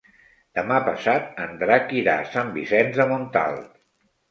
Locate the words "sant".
2.33-2.51